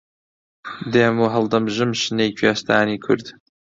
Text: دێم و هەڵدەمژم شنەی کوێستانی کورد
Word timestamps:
دێم 0.93 1.15
و 1.19 1.31
هەڵدەمژم 1.33 1.91
شنەی 2.01 2.35
کوێستانی 2.37 3.01
کورد 3.05 3.25